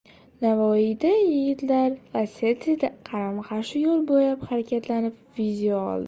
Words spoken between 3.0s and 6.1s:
qarama-qarshi yo‘l bo‘ylab harakatlanib, video oldi